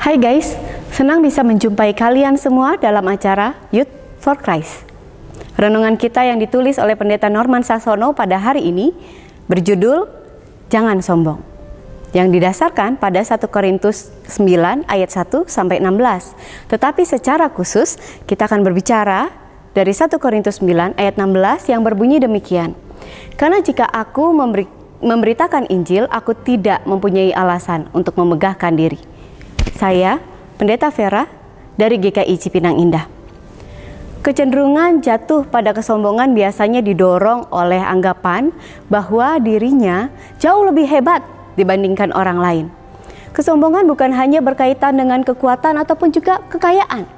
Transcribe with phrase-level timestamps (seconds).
[0.00, 0.56] Hai guys,
[0.96, 4.88] senang bisa menjumpai kalian semua dalam acara Youth for Christ.
[5.60, 8.96] Renungan kita yang ditulis oleh Pendeta Norman Sasono pada hari ini
[9.44, 10.08] berjudul
[10.72, 11.44] Jangan Sombong
[12.16, 16.72] yang didasarkan pada 1 Korintus 9 ayat 1 sampai 16.
[16.72, 19.28] Tetapi secara khusus kita akan berbicara
[19.76, 22.72] dari 1 Korintus 9 ayat 16 yang berbunyi demikian.
[23.36, 24.64] Karena jika aku memberi,
[25.04, 29.09] memberitakan Injil, aku tidak mempunyai alasan untuk memegahkan diri.
[29.76, 30.20] Saya,
[30.60, 31.24] Pendeta Vera,
[31.80, 33.08] dari GKI Cipinang Indah.
[34.20, 38.52] Kecenderungan jatuh pada kesombongan biasanya didorong oleh anggapan
[38.92, 41.24] bahwa dirinya jauh lebih hebat
[41.56, 42.66] dibandingkan orang lain.
[43.32, 47.08] Kesombongan bukan hanya berkaitan dengan kekuatan ataupun juga kekayaan,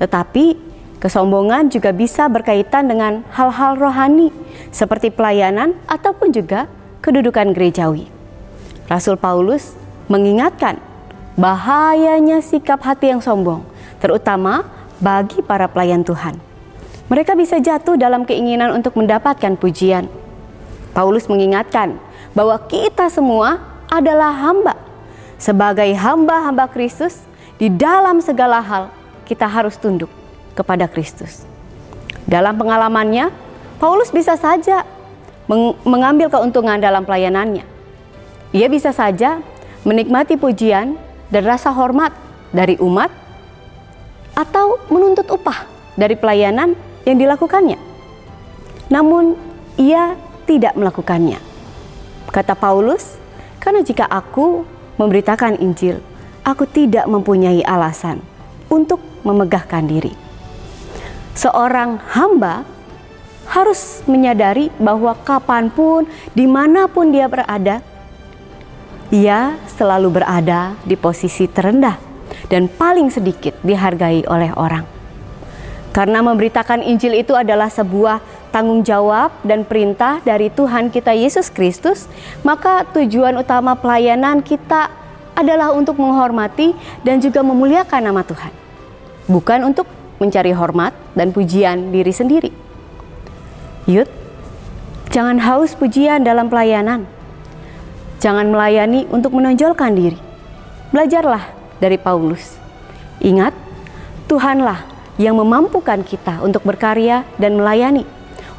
[0.00, 0.56] tetapi
[1.04, 4.32] kesombongan juga bisa berkaitan dengan hal-hal rohani
[4.72, 6.64] seperti pelayanan ataupun juga
[7.04, 8.08] kedudukan gerejawi.
[8.88, 9.76] Rasul Paulus
[10.08, 10.80] mengingatkan
[11.36, 13.64] bahayanya sikap hati yang sombong,
[13.98, 14.68] terutama
[15.00, 16.38] bagi para pelayan Tuhan.
[17.12, 20.08] Mereka bisa jatuh dalam keinginan untuk mendapatkan pujian.
[20.96, 22.00] Paulus mengingatkan
[22.32, 24.76] bahwa kita semua adalah hamba.
[25.36, 27.20] Sebagai hamba-hamba Kristus,
[27.60, 28.88] di dalam segala hal
[29.28, 30.08] kita harus tunduk
[30.56, 31.44] kepada Kristus.
[32.24, 33.28] Dalam pengalamannya,
[33.82, 34.86] Paulus bisa saja
[35.50, 37.66] meng mengambil keuntungan dalam pelayanannya.
[38.54, 39.42] Ia bisa saja
[39.82, 40.94] menikmati pujian
[41.32, 42.12] dan rasa hormat
[42.52, 43.08] dari umat
[44.36, 45.64] atau menuntut upah
[45.96, 46.76] dari pelayanan
[47.08, 47.80] yang dilakukannya.
[48.92, 49.34] Namun
[49.80, 51.40] ia tidak melakukannya.
[52.28, 53.16] Kata Paulus,
[53.56, 54.68] karena jika aku
[55.00, 56.04] memberitakan Injil,
[56.44, 58.20] aku tidak mempunyai alasan
[58.68, 60.12] untuk memegahkan diri.
[61.32, 62.68] Seorang hamba
[63.48, 67.80] harus menyadari bahwa kapan pun, di mana pun dia berada,
[69.12, 72.00] ia selalu berada di posisi terendah
[72.48, 74.88] dan paling sedikit dihargai oleh orang.
[75.92, 82.08] Karena memberitakan Injil itu adalah sebuah tanggung jawab dan perintah dari Tuhan kita Yesus Kristus,
[82.40, 84.88] maka tujuan utama pelayanan kita
[85.36, 86.72] adalah untuk menghormati
[87.04, 88.52] dan juga memuliakan nama Tuhan.
[89.28, 89.84] Bukan untuk
[90.16, 92.50] mencari hormat dan pujian diri sendiri.
[93.84, 94.08] Yud,
[95.12, 97.04] jangan haus pujian dalam pelayanan.
[98.22, 100.14] Jangan melayani untuk menonjolkan diri.
[100.94, 101.42] Belajarlah
[101.82, 102.54] dari Paulus.
[103.18, 103.50] Ingat,
[104.30, 104.86] Tuhanlah
[105.18, 108.06] yang memampukan kita untuk berkarya dan melayani.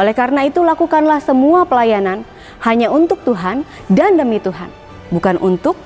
[0.00, 2.24] Oleh karena itu, lakukanlah semua pelayanan
[2.64, 4.72] hanya untuk Tuhan dan demi Tuhan,
[5.12, 5.76] bukan untuk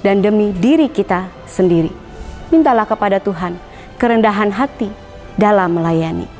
[0.00, 1.92] dan demi diri kita sendiri.
[2.48, 3.60] Mintalah kepada Tuhan
[4.00, 4.88] kerendahan hati
[5.36, 6.39] dalam melayani.